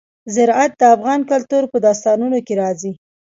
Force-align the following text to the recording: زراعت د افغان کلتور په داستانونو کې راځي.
زراعت 0.33 0.71
د 0.79 0.81
افغان 0.95 1.21
کلتور 1.31 1.63
په 1.71 1.77
داستانونو 1.85 2.37
کې 2.45 2.53
راځي. 2.61 2.91